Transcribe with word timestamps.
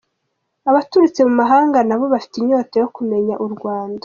Abaturutse 0.69 1.19
mu 1.27 1.33
mahanga 1.41 1.77
nabo 1.87 2.05
bafite 2.13 2.35
inyota 2.37 2.75
yo 2.81 2.87
kumenya 2.95 3.35
u 3.45 3.47
Rwanda. 3.53 3.99